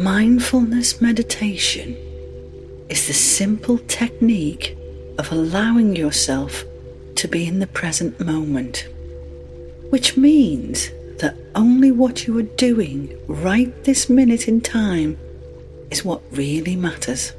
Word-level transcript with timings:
Mindfulness 0.00 1.02
meditation 1.02 1.94
is 2.88 3.06
the 3.06 3.12
simple 3.12 3.76
technique 3.80 4.74
of 5.18 5.30
allowing 5.30 5.94
yourself 5.94 6.64
to 7.16 7.28
be 7.28 7.46
in 7.46 7.58
the 7.58 7.66
present 7.66 8.18
moment, 8.18 8.88
which 9.90 10.16
means 10.16 10.88
that 11.18 11.36
only 11.54 11.92
what 11.92 12.26
you 12.26 12.38
are 12.38 12.56
doing 12.56 13.14
right 13.26 13.84
this 13.84 14.08
minute 14.08 14.48
in 14.48 14.62
time 14.62 15.18
is 15.90 16.02
what 16.02 16.22
really 16.30 16.76
matters. 16.76 17.34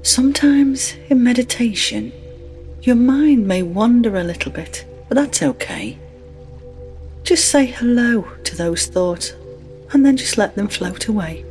Sometimes 0.00 0.94
in 1.10 1.22
meditation, 1.22 2.14
your 2.80 2.96
mind 2.96 3.46
may 3.46 3.62
wander 3.62 4.16
a 4.16 4.24
little 4.24 4.50
bit, 4.50 4.86
but 5.10 5.16
that's 5.16 5.42
okay. 5.42 5.98
Just 7.24 7.50
say 7.50 7.66
hello 7.66 8.22
to 8.44 8.56
those 8.56 8.86
thoughts 8.86 9.34
and 9.92 10.04
then 10.04 10.16
just 10.16 10.38
let 10.38 10.54
them 10.54 10.68
float 10.68 11.08
away. 11.08 11.44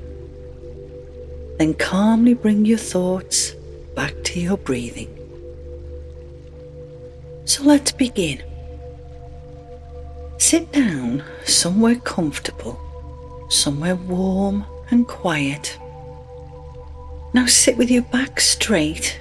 Then 1.57 1.73
calmly 1.75 2.33
bring 2.33 2.65
your 2.65 2.77
thoughts 2.77 3.51
back 3.95 4.13
to 4.23 4.39
your 4.39 4.57
breathing. 4.57 5.09
So 7.45 7.63
let's 7.63 7.91
begin. 7.91 8.41
Sit 10.37 10.71
down 10.71 11.23
somewhere 11.45 11.95
comfortable, 11.95 12.79
somewhere 13.49 13.95
warm 13.95 14.65
and 14.89 15.07
quiet. 15.07 15.77
Now 17.33 17.45
sit 17.45 17.77
with 17.77 17.91
your 17.91 18.03
back 18.03 18.39
straight 18.39 19.19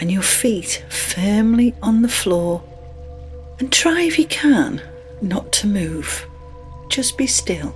and 0.00 0.10
your 0.10 0.22
feet 0.22 0.84
firmly 0.88 1.74
on 1.82 2.02
the 2.02 2.08
floor 2.08 2.62
and 3.58 3.70
try 3.70 4.02
if 4.02 4.18
you 4.18 4.26
can 4.26 4.80
not 5.20 5.52
to 5.52 5.66
move. 5.66 6.26
Just 6.88 7.18
be 7.18 7.26
still. 7.26 7.74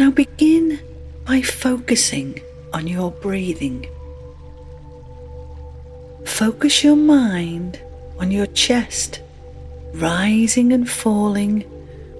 Now 0.00 0.10
begin 0.10 0.80
by 1.26 1.42
focusing 1.42 2.40
on 2.72 2.86
your 2.86 3.10
breathing. 3.10 3.86
Focus 6.24 6.82
your 6.82 6.96
mind 6.96 7.78
on 8.18 8.30
your 8.30 8.46
chest, 8.46 9.20
rising 9.92 10.72
and 10.72 10.88
falling 10.88 11.70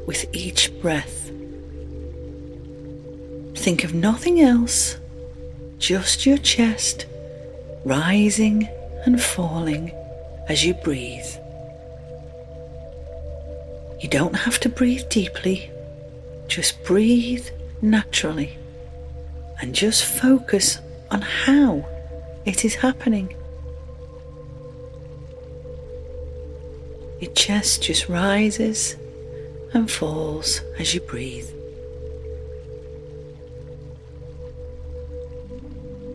with 0.07 0.27
each 0.35 0.79
breath. 0.83 1.31
Think 3.57 3.83
of 3.83 3.95
nothing 3.95 4.43
else, 4.43 4.99
just 5.79 6.27
your 6.27 6.37
chest 6.37 7.07
rising 7.87 8.69
and 9.07 9.23
falling 9.23 9.91
as 10.51 10.67
you 10.67 10.75
breathe. 10.75 11.33
You 14.03 14.11
don't 14.11 14.37
have 14.37 14.61
to 14.61 14.69
breathe 14.69 15.09
deeply, 15.09 15.71
just 16.47 16.85
breathe 16.85 17.49
naturally 17.83 18.57
and 19.61 19.75
just 19.75 20.05
focus 20.05 20.79
on 21.11 21.23
how 21.23 21.85
it 22.45 22.65
is 22.65 22.75
happening. 22.75 23.35
Your 27.21 27.33
chest 27.33 27.83
just 27.83 28.09
rises 28.09 28.97
and 29.75 29.91
falls 29.91 30.61
as 30.79 30.95
you 30.95 31.01
breathe. 31.01 31.49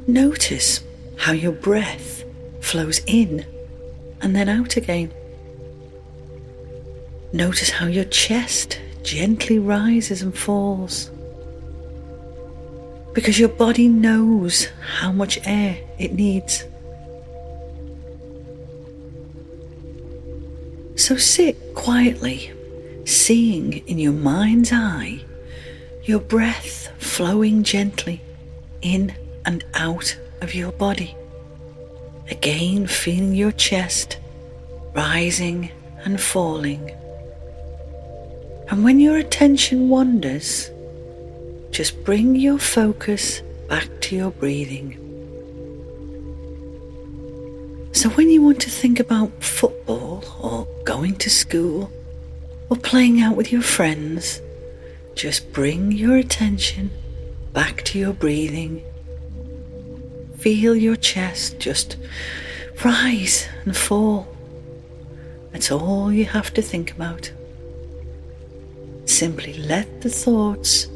Notice 0.07 0.81
how 1.17 1.31
your 1.31 1.51
breath 1.51 2.23
flows 2.61 3.01
in 3.05 3.45
and 4.21 4.35
then 4.35 4.49
out 4.49 4.77
again. 4.77 5.13
Notice 7.33 7.69
how 7.69 7.87
your 7.87 8.05
chest 8.05 8.79
gently 9.03 9.59
rises 9.59 10.21
and 10.21 10.35
falls. 10.35 11.11
Because 13.15 13.39
your 13.39 13.49
body 13.49 13.87
knows 13.87 14.67
how 14.99 15.11
much 15.11 15.39
air 15.47 15.79
it 15.97 16.13
needs. 16.13 16.65
So 20.95 21.15
sit 21.15 21.73
quietly, 21.73 22.51
seeing 23.05 23.73
in 23.87 23.97
your 23.97 24.13
mind's 24.13 24.71
eye 24.71 25.21
your 26.03 26.19
breath 26.19 26.89
flowing 26.99 27.63
gently 27.63 28.21
in 28.81 29.11
and 29.45 29.63
out 29.73 30.15
of 30.41 30.53
your 30.53 30.71
body. 30.71 31.15
Again, 32.29 32.85
feeling 32.85 33.33
your 33.33 33.51
chest 33.51 34.17
rising 34.95 35.69
and 36.05 36.19
falling. 36.19 36.91
And 38.69 38.83
when 38.83 38.99
your 38.99 39.17
attention 39.17 39.89
wanders, 39.89 40.71
just 41.75 42.05
bring 42.05 42.37
your 42.37 42.57
focus 42.57 43.41
back 43.67 43.89
to 43.99 44.15
your 44.15 44.31
breathing. 44.31 44.93
So, 47.91 48.07
when 48.11 48.29
you 48.29 48.41
want 48.41 48.61
to 48.61 48.69
think 48.69 48.97
about 48.97 49.43
football 49.43 50.23
or 50.39 50.65
going 50.85 51.17
to 51.17 51.29
school 51.29 51.91
or 52.69 52.77
playing 52.77 53.19
out 53.19 53.35
with 53.35 53.51
your 53.51 53.61
friends, 53.61 54.41
just 55.15 55.51
bring 55.51 55.91
your 55.91 56.15
attention 56.15 56.91
back 57.51 57.83
to 57.87 57.99
your 57.99 58.13
breathing. 58.13 58.81
Feel 60.37 60.77
your 60.77 60.95
chest 60.95 61.59
just 61.59 61.97
rise 62.85 63.49
and 63.65 63.75
fall. 63.75 64.33
That's 65.51 65.73
all 65.73 66.09
you 66.09 66.23
have 66.23 66.53
to 66.53 66.61
think 66.61 66.91
about. 66.91 67.33
Simply 69.03 69.55
let 69.55 69.99
the 69.99 70.09
thoughts 70.09 70.87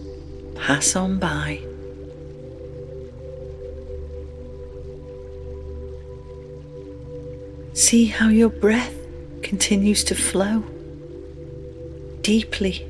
pass 0.60 0.96
on 0.96 1.20
by. 1.20 1.62
See 7.74 8.06
how 8.06 8.30
your 8.30 8.50
breath 8.50 8.94
continues 9.42 10.04
to 10.06 10.16
flow 10.16 10.64
deeply, 12.22 12.86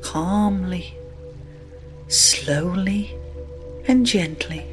calmly, 0.00 0.94
slowly, 2.06 3.14
and 3.86 4.06
gently. 4.06 4.64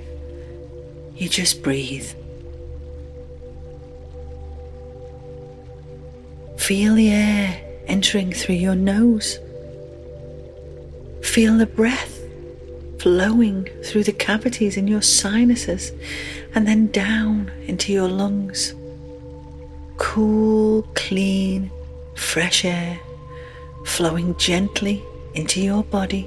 You 1.15 1.27
just 1.27 1.63
breathe. 1.63 2.09
Feel 6.57 6.95
the 6.95 7.09
air 7.09 7.61
entering 7.87 8.31
through 8.31 8.55
your 8.55 8.75
nose. 8.75 9.39
Feel 11.35 11.57
the 11.57 11.65
breath 11.65 12.21
flowing 12.97 13.67
through 13.83 14.05
the 14.05 14.13
cavities 14.13 14.77
in 14.77 14.87
your 14.87 15.01
sinuses 15.01 15.91
and 16.53 16.65
then 16.65 16.87
down 16.87 17.51
into 17.67 17.91
your 17.91 18.07
lungs. 18.07 18.73
Cool, 19.97 20.83
clean, 20.95 21.69
fresh 22.15 22.63
air 22.63 22.97
flowing 23.83 24.37
gently 24.37 25.03
into 25.33 25.59
your 25.59 25.83
body. 25.83 26.25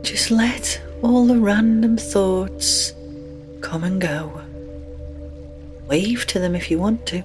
Just 0.00 0.30
let 0.30 0.80
all 1.02 1.26
the 1.26 1.38
random 1.38 1.98
thoughts 1.98 2.94
come 3.60 3.84
and 3.84 4.00
go. 4.00 4.40
Wave 5.88 6.24
to 6.28 6.38
them 6.38 6.54
if 6.54 6.70
you 6.70 6.78
want 6.78 7.04
to, 7.08 7.22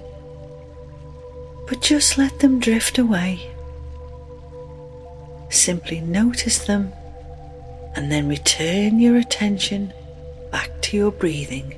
but 1.70 1.80
just 1.80 2.18
let 2.18 2.40
them 2.40 2.58
drift 2.58 2.98
away. 2.98 3.48
Simply 5.50 6.00
notice 6.00 6.64
them 6.64 6.92
and 7.94 8.10
then 8.10 8.28
return 8.28 8.98
your 8.98 9.16
attention 9.16 9.92
back 10.50 10.68
to 10.82 10.96
your 10.96 11.12
breathing. 11.12 11.76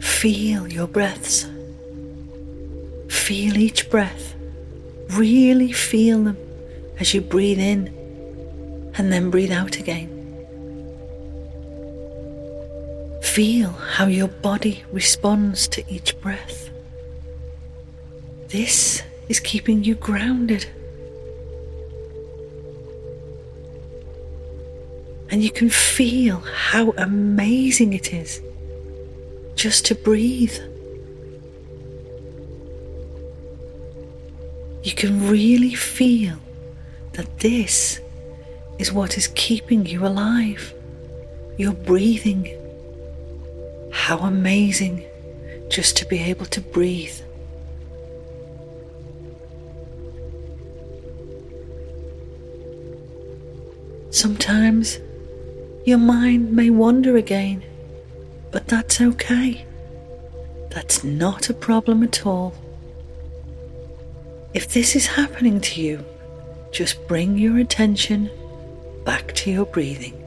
Feel 0.00 0.66
your 0.66 0.88
breaths. 0.88 1.46
Feel 3.08 3.56
each 3.56 3.88
breath. 3.88 4.34
Really 5.10 5.70
feel 5.70 6.24
them 6.24 6.36
as 6.98 7.14
you 7.14 7.20
breathe 7.20 7.60
in 7.60 7.86
and 8.96 9.12
then 9.12 9.30
breathe 9.30 9.52
out 9.52 9.78
again. 9.78 10.15
Feel 13.36 13.68
how 13.68 14.06
your 14.06 14.28
body 14.28 14.82
responds 14.90 15.68
to 15.68 15.84
each 15.92 16.18
breath. 16.22 16.70
This 18.48 19.02
is 19.28 19.40
keeping 19.40 19.84
you 19.84 19.94
grounded. 19.94 20.64
And 25.28 25.44
you 25.44 25.50
can 25.50 25.68
feel 25.68 26.40
how 26.40 26.92
amazing 26.92 27.92
it 27.92 28.14
is 28.14 28.40
just 29.54 29.84
to 29.84 29.94
breathe. 29.94 30.56
You 34.82 34.94
can 34.96 35.28
really 35.28 35.74
feel 35.74 36.38
that 37.12 37.40
this 37.40 38.00
is 38.78 38.94
what 38.94 39.18
is 39.18 39.28
keeping 39.34 39.84
you 39.84 40.06
alive. 40.06 40.72
You're 41.58 41.74
breathing. 41.74 42.62
How 43.96 44.18
amazing 44.18 45.04
just 45.68 45.96
to 45.96 46.06
be 46.06 46.18
able 46.20 46.46
to 46.46 46.60
breathe. 46.60 47.18
Sometimes 54.10 55.00
your 55.84 55.98
mind 55.98 56.52
may 56.52 56.70
wander 56.70 57.16
again, 57.16 57.64
but 58.52 58.68
that's 58.68 59.00
okay. 59.00 59.66
That's 60.70 61.02
not 61.02 61.50
a 61.50 61.54
problem 61.54 62.04
at 62.04 62.24
all. 62.24 62.54
If 64.54 64.72
this 64.72 64.94
is 64.94 65.06
happening 65.06 65.60
to 65.62 65.80
you, 65.82 66.04
just 66.70 67.08
bring 67.08 67.38
your 67.38 67.58
attention 67.58 68.30
back 69.04 69.34
to 69.36 69.50
your 69.50 69.66
breathing. 69.66 70.25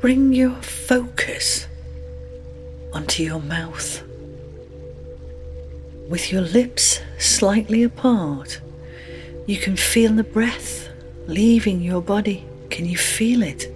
Bring 0.00 0.32
your 0.32 0.54
focus 0.62 1.66
onto 2.94 3.22
your 3.22 3.40
mouth. 3.40 4.02
With 6.08 6.32
your 6.32 6.40
lips 6.40 7.00
slightly 7.18 7.82
apart, 7.82 8.62
you 9.46 9.58
can 9.58 9.76
feel 9.76 10.12
the 10.12 10.24
breath 10.24 10.88
leaving 11.26 11.82
your 11.82 12.00
body. 12.00 12.46
Can 12.70 12.86
you 12.86 12.96
feel 12.96 13.42
it? 13.42 13.66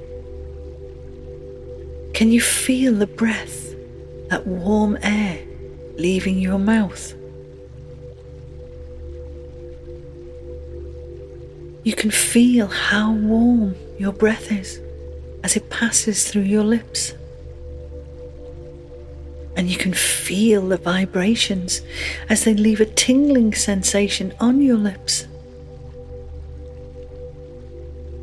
Can 2.15 2.31
you 2.33 2.41
feel 2.41 2.95
the 2.95 3.07
breath, 3.07 3.75
that 4.31 4.47
warm 4.47 4.97
air 5.03 5.45
leaving 5.97 6.39
your 6.39 6.59
mouth? 6.59 7.13
You 11.83 11.93
can 11.95 12.11
feel 12.11 12.69
how 12.69 13.13
warm 13.13 13.75
your 13.99 14.13
breath 14.13 14.51
is 14.51 14.81
as 15.45 15.55
it 15.57 15.71
passes 15.71 16.29
through 16.29 16.43
your 16.43 16.65
lips. 16.65 17.13
And 19.57 19.71
you 19.71 19.77
can 19.77 19.93
feel 19.93 20.67
the 20.67 20.79
vibrations 20.79 21.83
as 22.29 22.43
they 22.43 22.55
leave 22.55 22.81
a 22.81 22.87
tingling 22.87 23.55
sensation 23.55 24.35
on 24.41 24.61
your 24.61 24.79
lips. 24.79 25.29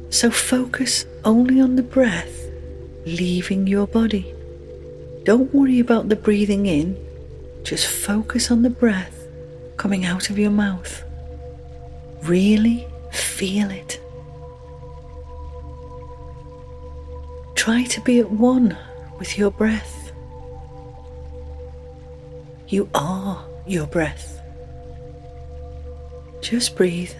So 0.09 0.29
focus 0.29 1.05
only 1.23 1.61
on 1.61 1.77
the 1.77 1.83
breath 1.83 2.39
leaving 3.05 3.67
your 3.67 3.87
body. 3.87 4.33
Don't 5.23 5.53
worry 5.53 5.79
about 5.79 6.09
the 6.09 6.15
breathing 6.15 6.65
in, 6.65 6.97
just 7.63 7.87
focus 7.87 8.51
on 8.51 8.63
the 8.63 8.69
breath 8.69 9.27
coming 9.77 10.05
out 10.05 10.29
of 10.29 10.39
your 10.39 10.51
mouth. 10.51 11.03
Really 12.23 12.87
feel 13.11 13.69
it. 13.69 14.00
Try 17.61 17.83
to 17.83 18.01
be 18.01 18.19
at 18.19 18.31
one 18.31 18.75
with 19.19 19.37
your 19.37 19.51
breath. 19.51 20.11
You 22.67 22.89
are 22.95 23.45
your 23.67 23.85
breath. 23.85 24.41
Just 26.41 26.75
breathe. 26.75 27.11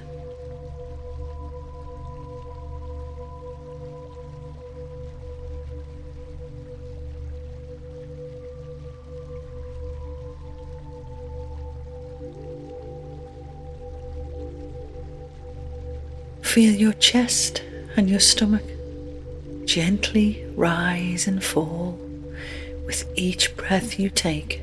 Feel 16.42 16.74
your 16.74 16.94
chest 16.94 17.62
and 17.96 18.10
your 18.10 18.20
stomach 18.20 18.71
gently 19.72 20.46
rise 20.58 21.28
and 21.28 21.42
fall 21.42 21.98
with 22.86 23.10
each 23.16 23.56
breath 23.56 23.98
you 23.98 24.10
take. 24.10 24.60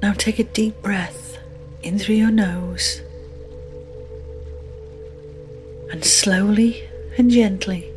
Now 0.00 0.14
take 0.14 0.38
a 0.38 0.44
deep 0.44 0.80
breath 0.80 1.36
in 1.82 1.98
through 1.98 2.14
your 2.14 2.30
nose 2.30 3.02
and 5.90 6.02
slowly 6.02 6.89
and 7.20 7.30
gently 7.30 7.92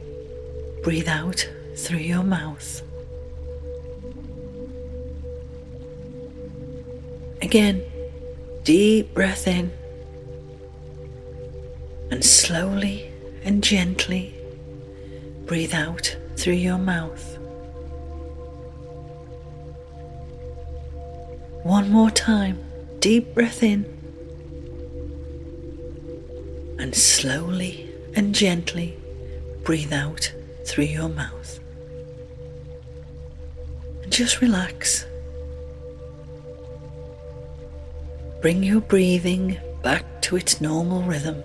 breathe 0.83 1.07
out 1.07 1.49
through 1.77 1.99
your 1.99 2.23
mouth. 2.23 2.81
Again, 7.41 7.85
deep 8.63 9.13
breath 9.13 9.47
in 9.47 9.71
and 12.11 12.21
slowly 12.21 13.13
and 13.45 13.63
gently 13.63 14.35
breathe 15.45 15.73
out 15.73 16.17
through 16.35 16.55
your 16.55 16.77
mouth. 16.77 17.37
One 21.63 21.89
more 21.89 22.11
time, 22.11 22.59
deep 22.99 23.33
breath 23.33 23.63
in 23.63 23.85
and 26.77 26.93
slowly 26.93 27.89
and 28.17 28.35
gently 28.35 28.97
breathe 29.63 29.93
out 29.93 30.31
through 30.65 30.85
your 30.85 31.09
mouth. 31.09 31.59
And 34.03 34.11
just 34.11 34.41
relax. 34.41 35.05
Bring 38.41 38.63
your 38.63 38.81
breathing 38.81 39.57
back 39.81 40.21
to 40.23 40.35
its 40.35 40.59
normal 40.59 41.01
rhythm. 41.03 41.43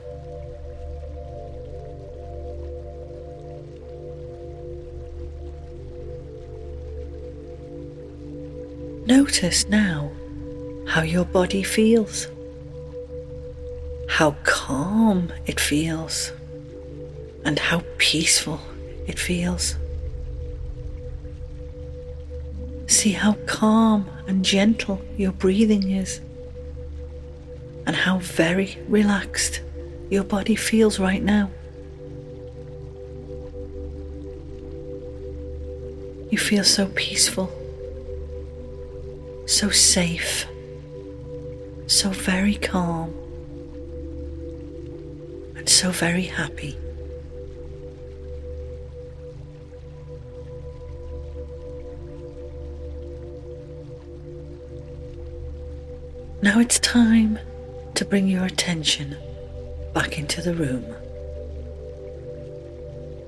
Notice 9.07 9.69
now 9.69 10.11
how 10.87 11.03
your 11.03 11.25
body 11.25 11.63
feels 11.63 12.29
how 14.19 14.35
calm 14.43 15.33
it 15.47 15.61
feels 15.61 16.33
and 17.45 17.59
how 17.59 17.83
peaceful 17.99 18.61
it 19.07 19.19
feels. 19.19 19.77
See 22.87 23.13
how 23.13 23.35
calm 23.47 24.09
and 24.27 24.45
gentle 24.45 25.01
your 25.17 25.33
breathing 25.33 25.91
is, 25.91 26.21
and 27.87 27.95
how 27.95 28.19
very 28.19 28.79
relaxed 28.89 29.61
your 30.11 30.25
body 30.25 30.55
feels 30.55 30.99
right 30.99 31.23
now. 31.23 31.51
You 36.31 36.39
feel 36.39 36.65
so 36.65 36.87
peaceful, 36.89 37.51
so 39.47 39.71
safe, 39.71 40.47
so 41.87 42.11
very 42.11 42.55
calm 42.57 43.15
and 45.57 45.69
so 45.69 45.91
very 45.91 46.25
happy. 46.25 46.77
Now 56.41 56.61
it's 56.61 56.79
time 56.79 57.37
to 57.95 58.05
bring 58.05 58.29
your 58.29 58.45
attention 58.45 59.17
back 59.93 60.21
into 60.21 60.41
the 60.41 60.55
room. 60.55 60.85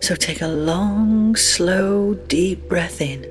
So 0.01 0.15
take 0.15 0.43
a 0.43 0.47
long, 0.47 1.35
slow, 1.35 2.15
deep 2.15 2.69
breath 2.69 3.01
in 3.01 3.25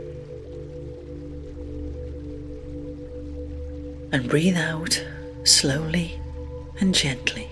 and 4.12 4.28
breathe 4.28 4.58
out 4.58 5.02
slowly 5.46 6.20
and 6.82 6.94
gently. 6.94 7.48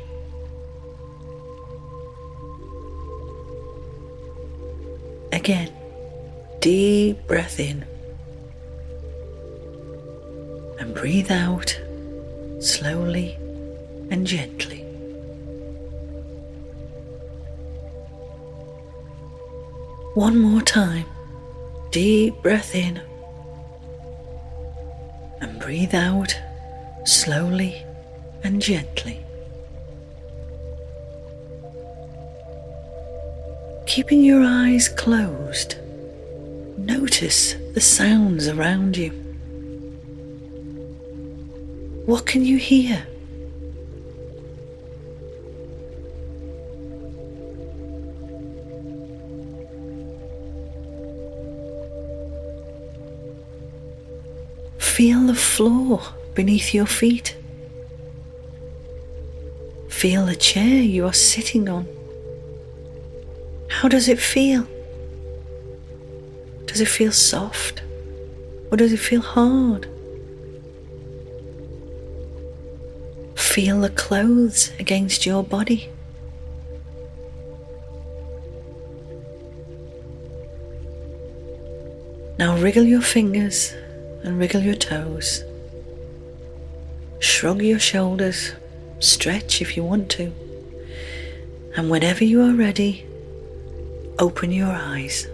Again, 5.32 5.72
deep 6.60 7.26
breath 7.26 7.58
in 7.58 7.86
and 10.78 10.94
breathe 10.94 11.32
out 11.32 11.80
slowly 12.60 13.38
and 14.10 14.26
gently. 14.26 14.84
One 20.16 20.40
more 20.40 20.62
time, 20.62 21.06
deep 21.92 22.42
breath 22.42 22.74
in 22.74 23.00
and 25.42 25.60
breathe 25.60 25.94
out 25.94 26.36
slowly 27.06 27.86
and 28.44 28.62
gently. 28.62 29.24
Keeping 33.86 34.24
your 34.24 34.44
eyes 34.44 34.90
closed, 34.90 35.76
notice 36.78 37.54
the 37.74 37.82
sounds 37.82 38.48
around 38.48 38.98
you. 38.98 39.27
What 42.08 42.26
can 42.26 42.46
you 42.46 42.56
hear? 42.56 43.06
Feel 54.80 55.28
the 55.28 55.36
floor 55.36 56.02
beneath 56.34 56.74
your 56.74 56.86
feet. 56.86 57.36
Feel 59.90 60.28
the 60.28 60.36
chair 60.38 60.82
you 60.82 61.06
are 61.06 61.12
sitting 61.12 61.68
on. 61.68 61.86
How 63.68 63.90
does 63.90 64.08
it 64.08 64.18
feel? 64.18 64.66
Does 66.68 66.80
it 66.80 66.88
feel 66.88 67.12
soft 67.12 67.84
or 68.72 68.78
does 68.78 68.94
it 68.94 69.02
feel 69.02 69.20
hard? 69.20 69.90
Feel 73.58 73.82
the 73.82 73.90
clothes 73.90 74.72
against 74.78 75.26
your 75.26 75.44
body. 75.44 75.90
Now 82.38 82.56
wriggle 82.60 82.84
your 82.84 83.02
fingers 83.02 83.74
and 84.22 84.38
wriggle 84.38 84.62
your 84.62 84.76
toes. 84.76 85.44
Shrug 87.18 87.64
your 87.64 87.80
shoulders, 87.80 88.52
stretch 89.00 89.60
if 89.60 89.76
you 89.76 89.84
want 89.84 90.12
to. 90.12 90.32
And 91.76 91.90
whenever 91.90 92.24
you 92.24 92.44
are 92.44 92.54
ready, 92.54 93.08
open 94.20 94.52
your 94.52 94.72
eyes. 94.72 95.26